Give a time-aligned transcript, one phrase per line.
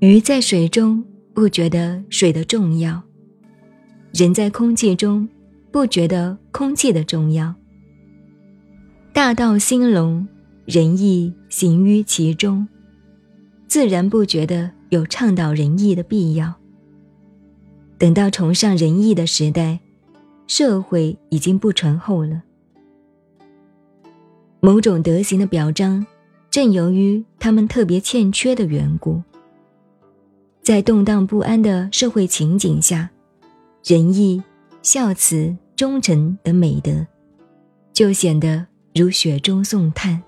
[0.00, 3.02] 鱼在水中不觉得水的重要，
[4.12, 5.26] 人在空气中
[5.70, 7.54] 不觉得空气的重要。
[9.12, 10.26] 大道兴隆，
[10.66, 12.66] 仁义行于其中，
[13.66, 16.52] 自然不觉得有倡导仁义的必要。
[17.96, 19.80] 等到崇尚仁义的时代，
[20.46, 22.42] 社会已经不醇厚了。
[24.60, 26.04] 某种德行的表彰，
[26.50, 29.22] 正由于他们特别欠缺的缘故。
[30.64, 33.10] 在动荡不安的社会情景下，
[33.84, 34.42] 仁义、
[34.80, 37.06] 孝慈、忠诚等美德，
[37.92, 40.22] 就显得如雪中送炭。